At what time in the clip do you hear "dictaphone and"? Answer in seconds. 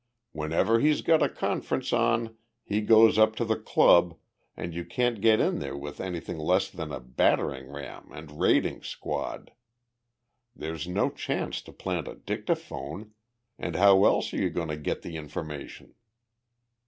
12.15-13.75